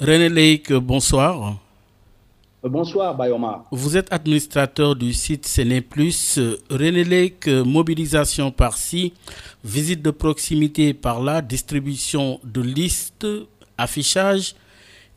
[0.00, 1.58] René Leik, bonsoir.
[2.62, 3.66] Bonsoir, Bayoma.
[3.70, 6.40] Vous êtes administrateur du site Séné Plus.
[6.70, 9.12] René Leik, mobilisation par-ci,
[9.62, 13.26] visite de proximité par-là, distribution de listes,
[13.76, 14.54] affichage.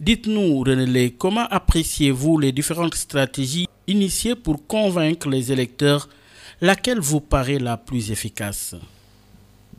[0.01, 6.09] Dites-nous, René Leik, comment appréciez-vous les différentes stratégies initiées pour convaincre les électeurs?
[6.59, 8.75] Laquelle vous paraît la plus efficace?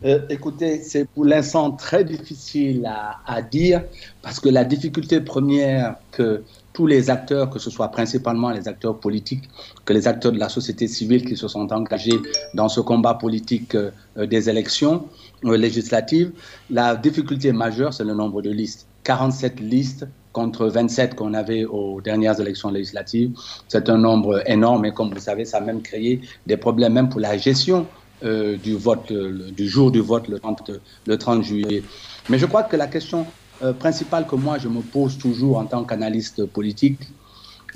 [0.05, 2.91] Euh, écoutez, c'est pour l'instant très difficile
[3.27, 3.83] à, dire
[4.23, 6.43] parce que la difficulté première que
[6.73, 9.49] tous les acteurs, que ce soit principalement les acteurs politiques,
[9.85, 12.18] que les acteurs de la société civile qui se sont engagés
[12.54, 15.07] dans ce combat politique euh, des élections
[15.45, 16.32] euh, législatives,
[16.71, 18.87] la difficulté majeure, c'est le nombre de listes.
[19.04, 23.31] 47 listes contre 27 qu'on avait aux dernières élections législatives.
[23.68, 27.09] C'est un nombre énorme et comme vous savez, ça a même créé des problèmes même
[27.09, 27.87] pour la gestion
[28.23, 30.71] euh, du vote, euh, du jour du vote, le 30,
[31.07, 31.82] le 30 juillet.
[32.28, 33.27] Mais je crois que la question
[33.62, 37.00] euh, principale que moi je me pose toujours en tant qu'analyste politique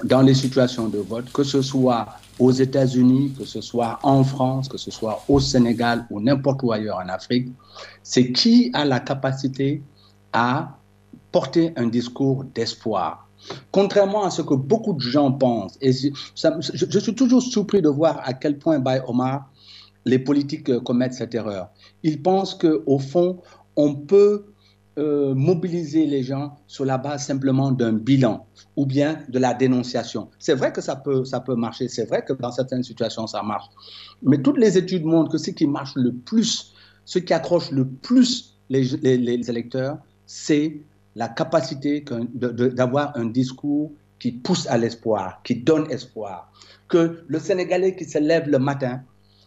[0.04, 2.06] dans les situations de vote, que ce soit
[2.38, 6.72] aux États-Unis, que ce soit en France, que ce soit au Sénégal ou n'importe où
[6.72, 7.48] ailleurs en Afrique,
[8.02, 9.82] c'est qui a la capacité
[10.32, 10.78] à
[11.32, 13.28] porter un discours d'espoir.
[13.70, 18.20] Contrairement à ce que beaucoup de gens pensent, et je, suis toujours surpris de voir
[18.24, 19.50] à quel point Bay Omar
[20.04, 21.70] les politiques commettent cette erreur.
[22.02, 23.40] Ils pensent qu'au fond,
[23.76, 24.46] on peut
[24.98, 30.28] euh, mobiliser les gens sur la base simplement d'un bilan ou bien de la dénonciation.
[30.40, 33.42] C'est vrai que ça peut, ça peut marcher, c'est vrai que dans certaines situations ça
[33.42, 33.66] marche.
[34.22, 36.72] Mais toutes les études montrent que ce qui marche le plus,
[37.04, 40.80] ce qui accroche le plus les électeurs, c'est
[41.14, 42.04] la capacité
[42.34, 46.50] d'avoir un discours qui pousse à l'espoir, qui donne espoir.
[46.88, 49.02] Que le Sénégalais qui se lève le matin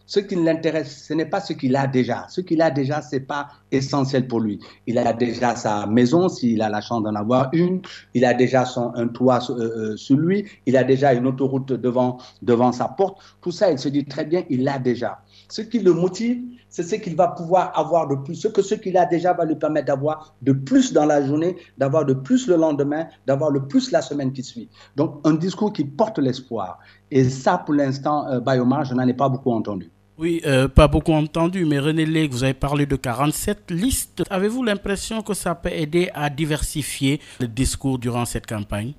[0.06, 2.26] ce qui l'intéresse, ce n'est pas ce qu'il a déjà.
[2.28, 4.60] Ce qu'il a déjà, ce n'est pas essentiel pour lui.
[4.86, 7.80] Il a déjà sa maison, s'il a la chance d'en avoir une.
[8.14, 10.44] Il a déjà son, un toit euh, sur lui.
[10.66, 13.18] Il a déjà une autoroute devant, devant sa porte.
[13.40, 15.18] Tout ça, il se dit très bien, il l'a déjà.
[15.48, 18.34] Ce qui le motive, c'est ce qu'il va pouvoir avoir de plus.
[18.34, 21.56] Ce que ce qu'il a déjà va lui permettre d'avoir de plus dans la journée,
[21.78, 24.68] d'avoir de plus le lendemain, d'avoir le plus la semaine qui suit.
[24.96, 26.78] Donc, un discours qui porte l'espoir.
[27.10, 29.90] Et ça, pour l'instant, euh, Bayomar, je n'en ai pas beaucoup entendu.
[30.22, 34.22] Oui, euh, pas beaucoup entendu, mais René Lég, vous avez parlé de 47 listes.
[34.30, 38.92] Avez-vous l'impression que ça peut aider à diversifier le discours durant cette campagne?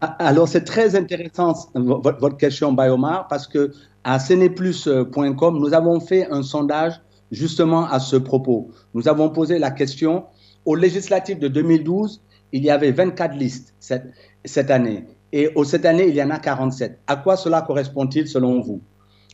[0.00, 3.72] Alors, c'est très intéressant votre question, Bayomar, parce que
[4.04, 7.00] à nous avons fait un sondage
[7.32, 8.70] justement à ce propos.
[8.94, 10.26] Nous avons posé la question
[10.64, 15.06] aux législatives de 2012, il y avait 24 listes cette, année.
[15.32, 17.00] Et cette année, il y en a 47.
[17.08, 18.80] À quoi cela correspond-il selon vous?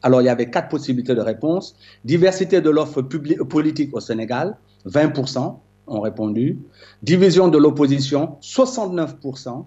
[0.02, 1.74] Alors, il y avait quatre possibilités de réponse.
[2.04, 6.58] Diversité de l'offre politique au Sénégal, 20% ont répondu.
[7.02, 9.64] Division de l'opposition, 69%.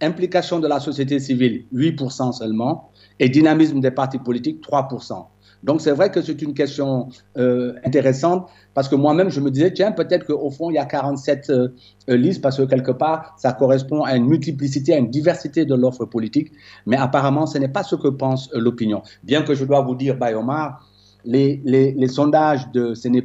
[0.00, 2.90] Implication de la société civile, 8% seulement.
[3.18, 5.26] Et dynamisme des partis politiques, 3%.
[5.62, 9.72] Donc c'est vrai que c'est une question euh, intéressante parce que moi-même je me disais
[9.72, 11.68] tiens peut-être qu'au fond il y a 47 euh,
[12.08, 16.04] listes parce que quelque part ça correspond à une multiplicité, à une diversité de l'offre
[16.04, 16.52] politique,
[16.86, 19.02] mais apparemment ce n'est pas ce que pense euh, l'opinion.
[19.24, 20.86] Bien que je dois vous dire Bayomar,
[21.24, 23.22] les, les, les sondages de CNE+,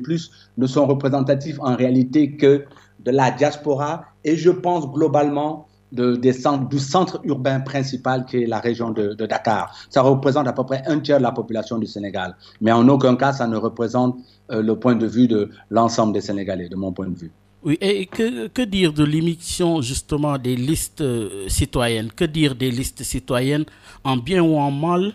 [0.57, 2.65] ne sont représentatifs en réalité que
[3.05, 8.43] de la diaspora et je pense globalement de, des centres, du centre urbain principal qui
[8.43, 9.73] est la région de, de, Dakar.
[9.89, 12.35] Ça représente à peu près un tiers de la population du Sénégal.
[12.61, 14.17] Mais en aucun cas, ça ne représente
[14.51, 17.31] euh, le point de vue de l'ensemble des Sénégalais, de mon point de vue.
[17.63, 22.11] Oui, et que, que dire de l'émission justement des listes euh, citoyennes?
[22.11, 23.65] Que dire des listes citoyennes
[24.03, 25.13] en bien ou en mal?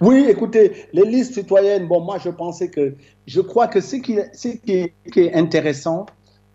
[0.00, 2.94] Oui, écoutez, les listes citoyennes, bon, moi je pensais que,
[3.26, 6.06] je crois que ce qui, ce qui, qui est intéressant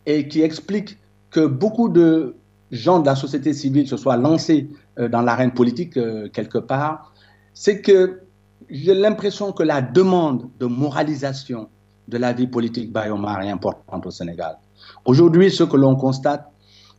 [0.06, 0.98] et qui explique
[1.30, 2.36] que beaucoup de
[2.72, 7.14] gens de la société civile se soient lancés euh, dans l'arène politique euh, quelque part,
[7.54, 8.22] c'est que
[8.70, 11.70] j'ai l'impression que la demande de moralisation
[12.08, 14.58] de la vie politique Bayomar est importante au Sénégal.
[15.06, 16.50] Aujourd'hui, ce que l'on constate,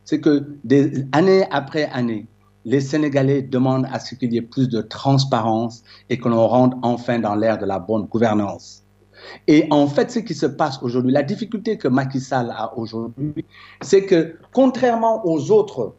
[0.05, 2.27] c'est que des années après année,
[2.65, 6.77] les Sénégalais demandent à ce qu'il y ait plus de transparence et que l'on rentre
[6.81, 8.83] enfin dans l'ère de la bonne gouvernance.
[9.47, 13.45] Et en fait, ce qui se passe aujourd'hui, la difficulté que Macky Sall a aujourd'hui,
[13.81, 15.95] c'est que contrairement aux autres,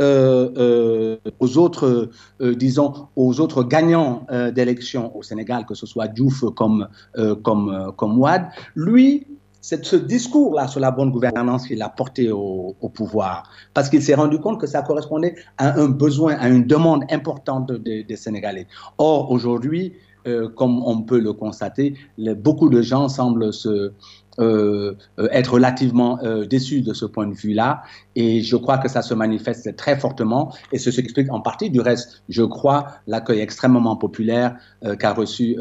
[0.00, 2.08] euh, euh,
[2.40, 6.88] euh, disons, aux autres gagnants d'élections au Sénégal, que ce soit Diouf comme,
[7.42, 8.46] comme, comme Ouad,
[8.76, 9.26] lui,
[9.60, 14.14] c'est ce discours-là sur la bonne gouvernance qu'il a porté au, pouvoir, parce qu'il s'est
[14.14, 18.16] rendu compte que ça correspondait à un besoin, à une demande importante des de, de
[18.16, 18.66] Sénégalais.
[18.98, 19.94] Or, aujourd'hui,
[20.26, 21.94] euh, comme on peut le constater,
[22.36, 23.92] beaucoup de gens semblent se,
[24.40, 24.94] euh,
[25.32, 26.18] être relativement
[26.48, 27.82] déçu de ce point de vue-là.
[28.14, 30.52] Et je crois que ça se manifeste très fortement.
[30.72, 34.56] Et ce qui explique en partie, du reste, je crois, l'accueil extrêmement populaire
[34.98, 35.56] qu'a reçu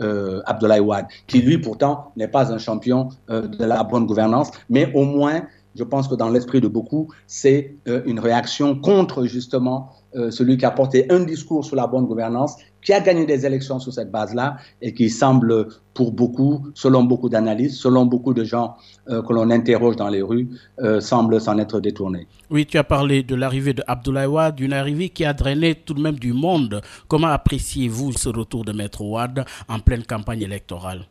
[0.45, 5.03] Abdoulaye Wade, qui lui pourtant n'est pas un champion de la bonne gouvernance, mais au
[5.03, 5.41] moins
[5.77, 10.65] je pense que dans l'esprit de beaucoup, c'est une réaction contre justement euh, celui qui
[10.65, 14.09] a porté un discours sur la bonne gouvernance, qui a gagné des élections sur cette
[14.09, 18.77] base-là et qui semble, pour beaucoup, selon beaucoup d'analyses, selon beaucoup de gens
[19.09, 22.25] euh, que l'on interroge dans les rues, euh, semble s'en être détourné.
[22.49, 25.93] Oui, tu as parlé de l'arrivée de Abdoulaye Wade, une arrivée qui a drainé tout
[25.93, 26.81] de même du monde.
[27.07, 31.05] Comment appréciez-vous ce retour de Maître Wade en pleine campagne électorale?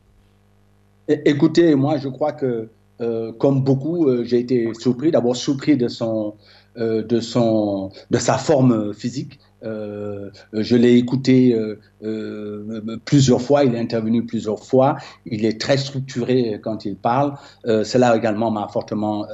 [1.07, 2.69] Écoutez, moi, je crois que,
[2.99, 6.35] comme beaucoup, j'ai été surpris, d'abord surpris de son
[6.79, 9.39] euh, de, son, de sa forme physique.
[9.65, 11.55] Euh, je l'ai écouté
[12.03, 17.33] euh, plusieurs fois, il est intervenu plusieurs fois, il est très structuré quand il parle.
[17.65, 19.27] cela également m'a fortement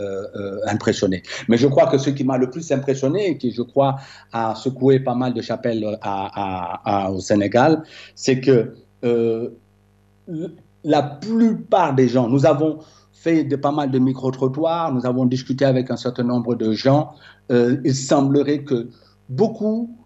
[0.69, 1.25] impressionné.
[1.49, 3.97] Mais je crois que ce qui m'a le plus impressionné et qui, je crois,
[4.33, 7.83] a secoué pas mal de chapelles au Sénégal,
[8.15, 8.77] c'est que
[10.85, 12.79] la plupart des gens, nous avons
[13.23, 17.15] fait de pas mal de micro-trottoirs, nous avons discuté avec un certain nombre de gens.
[17.53, 18.89] Euh, il semblerait que
[19.29, 19.97] beaucoup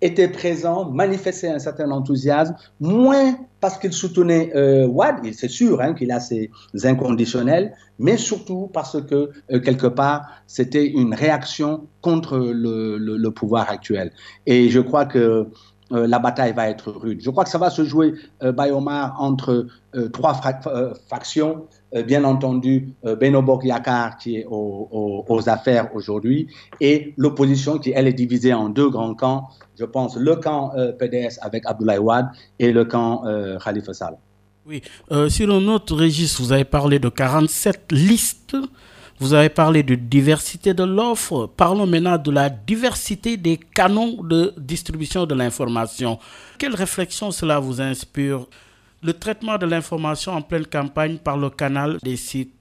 [0.00, 5.94] étaient présents, manifestaient un certain enthousiasme, moins parce qu'ils soutenaient euh, Wad, c'est sûr hein,
[5.94, 6.50] qu'il a ses
[6.84, 13.70] inconditionnels, mais surtout parce que, euh, quelque part, c'était une réaction contre le, le, pouvoir
[13.70, 14.12] actuel.
[14.46, 15.48] Et je crois que
[15.92, 17.20] euh, la bataille va être rude.
[17.20, 20.34] Je crois que ça va se jouer, euh, Bayomar, entre euh, trois
[21.08, 21.66] factions.
[22.06, 26.48] bien entendu, Beno Yakar, qui est aux, affaires aujourd'hui,
[26.80, 29.48] et l'opposition, qui, elle, est divisée en deux grands camps.
[29.78, 32.28] Je pense le camp PDS avec Abdoulaye Wade
[32.58, 33.22] et le camp
[33.64, 34.16] Khalifa Sall.
[34.66, 34.82] Oui,
[35.28, 38.56] sur un autre registre, vous avez parlé de 47 listes
[39.20, 41.46] vous avez parlé de diversité de l'offre.
[41.56, 46.18] Parlons maintenant de la diversité des canons de distribution de l'information.
[46.58, 48.46] Quelle réflexion cela vous inspire?
[49.02, 52.54] Le traitement de l'information en pleine campagne par le canal des sites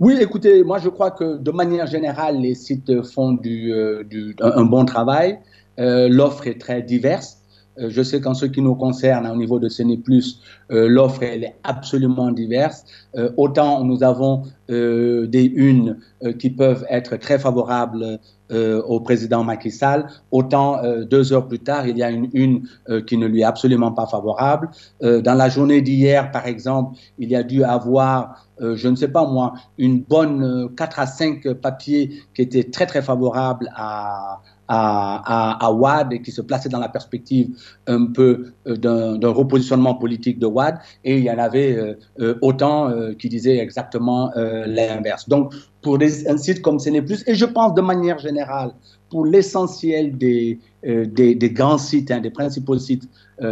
[0.00, 4.02] oui, écoutez, moi je crois que de manière générale, les sites font euh,
[4.40, 5.38] un, bon travail.
[5.78, 7.39] Euh, l'offre est très diverse.
[7.78, 10.00] Euh, je sais qu'en ce qui nous concerne, au niveau de CNE+,
[10.70, 12.84] euh, l'offre est absolument diverse.
[13.16, 15.98] Euh, autant nous avons des unes
[16.38, 18.20] qui peuvent être très favorables
[18.50, 23.16] au président Macky Sall, autant deux heures plus tard, il y a une une qui
[23.16, 24.70] ne lui est absolument pas favorable.
[25.00, 29.26] dans la journée d'hier, par exemple, il y a dû avoir je ne sais pas
[29.26, 34.40] moi, une bonne 4 à 5 papiers qui étaient très très favorables à,
[34.72, 37.48] à, à, Wad et qui se plaçait dans la perspective
[37.88, 42.38] un peu euh, d'un repositionnement politique de Wad, et il y en avait euh, euh,
[42.40, 45.28] autant qui disaient exactement l'inverse.
[45.28, 48.72] Donc, pour un site comme Plus, et je pense de manière générale,
[49.10, 53.08] pour l'essentiel des, des, des, grands sites, hein, des principaux sites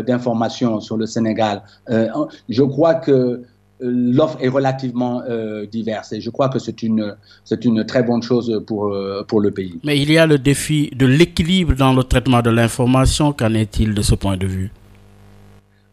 [0.07, 3.43] d'information sur le Sénégal, je crois que
[3.81, 7.15] l'offre est relativement euh, diverse et je crois que c'est une,
[7.45, 9.79] c'est une très bonne chose pour, euh, pour le pays.
[9.85, 13.33] Mais il y a le défi de l'équilibre dans le traitement de l'information.
[13.33, 14.71] Qu'en est-il de ce point de vue?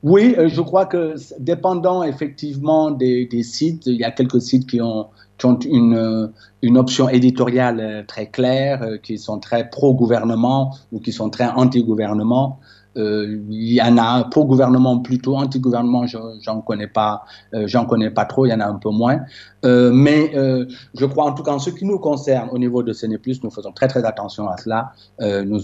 [0.05, 4.79] Oui, euh, je crois que dépendant effectivement des, sites, il y a quelques sites qui
[4.79, 5.07] ont,
[5.43, 6.31] ont une,
[6.61, 12.59] une option éditoriale très claire, qui sont très pro-gouvernement ou qui sont très anti-gouvernement.
[12.97, 16.05] Euh, il y en a pour gouvernement plutôt, anti-gouvernement,
[16.39, 17.23] j'en connais pas,
[17.53, 19.19] euh, j'en connais pas trop, il y en a un peu moins.
[19.65, 22.93] Euh, mais je crois en tout cas en ce qui nous concerne au niveau de
[22.93, 24.91] CNE+, nous faisons très très attention à cela,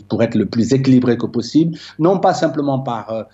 [0.10, 3.28] pour être le plus équilibré que possible, non pas simplement par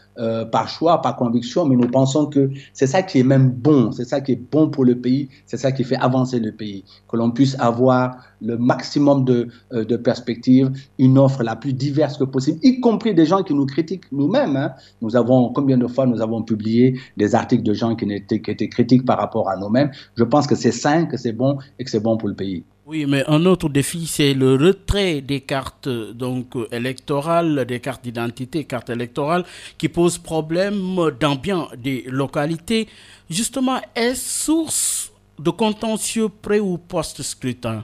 [0.52, 4.06] par choix, par conviction, mais nous pensons que c'est ça qui est même bon, c'est
[4.06, 7.16] ça qui est bon pour le pays, c'est ça qui fait avancer le pays, que
[7.18, 12.60] l'on puisse avoir le maximum de, de perspectives, une offre la plus diverse que possible,
[12.64, 14.56] y compris des gens qui nous critiquent nous-mêmes.
[14.56, 14.74] Hein.
[15.02, 19.06] Nous avons, combien de fois nous avons publié des articles de gens qui, étaient, critiques
[19.06, 19.92] par rapport à nous-mêmes.
[20.16, 22.64] Je pense que c'est sain, que c'est bon et que c'est bon pour le pays.
[22.86, 28.64] Oui, mais un autre défi, c'est le retrait des cartes donc électorales, des cartes d'identité,
[28.64, 29.44] cartes électorales,
[29.78, 32.88] qui pose problème dans bien des localités.
[33.30, 37.84] Justement, est-ce source de contentieux pré ou post-scrutin?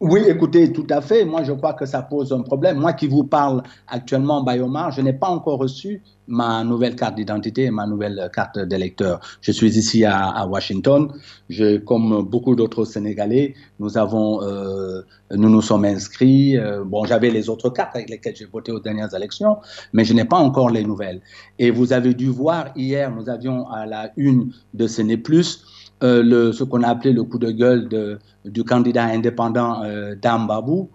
[0.00, 1.24] Oui, écoutez, tout à fait.
[1.24, 2.78] Moi, je crois que ça pose un problème.
[2.78, 7.64] Moi qui vous parle actuellement, Bayomar, je n'ai pas encore reçu ma nouvelle carte d'identité
[7.64, 9.20] et ma nouvelle carte d'électeur.
[9.40, 11.10] Je suis ici à, Washington.
[11.48, 15.00] Je, comme beaucoup d'autres Sénégalais, nous avons, euh,
[15.30, 16.58] nous nous sommes inscrits.
[16.58, 19.56] Euh, bon, j'avais les autres cartes avec lesquelles j'ai voté aux dernières élections,
[19.94, 21.22] mais je n'ai pas encore les nouvelles.
[21.58, 25.64] Et vous avez dû voir hier, nous avions à la une de Séné Plus
[26.02, 29.82] le, ce qu'on a appelé le coup de gueule du candidat indépendant
[30.20, 30.90] Dambabou,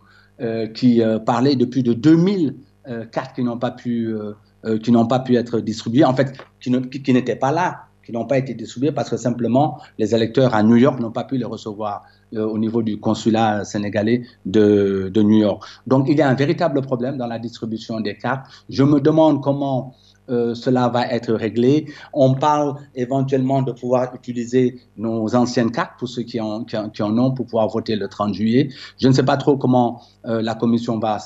[0.74, 2.56] qui parlait de plus de 2000
[3.12, 4.14] cartes qui n'ont pas pu
[5.10, 8.92] pas pu être distribuées, en fait, qui, n'étaient pas là qui n'ont pas été distribués
[8.92, 12.04] parce que simplement les électeurs à New York n'ont pas pu les recevoir
[12.34, 15.64] euh, au niveau du consulat sénégalais de, New York.
[15.88, 18.46] Donc il y a un véritable problème dans la distribution des cartes.
[18.70, 19.94] Je me demande comment
[20.30, 21.88] euh, cela va être réglé.
[22.14, 26.66] On parle éventuellement de pouvoir utiliser nos anciennes cartes pour ceux qui en,
[27.00, 28.70] ont pour pouvoir voter le 30 juillet.
[29.00, 31.18] Je ne sais pas trop comment euh, la commission va,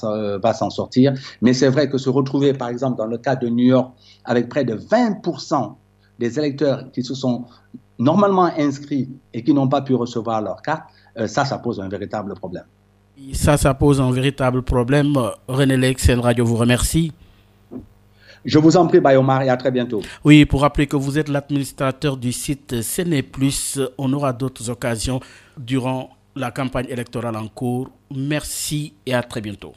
[0.41, 3.47] va s'en sortir, mais c'est vrai que se retrouver par exemple dans le cas de
[3.47, 3.91] New York
[4.23, 5.75] avec près de 20%
[6.19, 7.45] des électeurs qui se sont
[7.99, 10.83] normalement inscrits et qui n'ont pas pu recevoir leur carte,
[11.17, 12.65] euh, ça, ça pose un véritable problème.
[13.33, 15.13] Ça, ça pose un véritable problème.
[15.47, 17.13] René Lex, Radio vous remercie.
[18.45, 20.01] Je vous en prie, Bayomar, et à très bientôt.
[20.23, 23.25] Oui, pour rappeler que vous êtes l'administrateur du site Séné
[23.97, 25.19] on aura d'autres occasions
[25.57, 27.89] durant la campagne électorale en cours.
[28.15, 29.73] Merci et à très bientôt.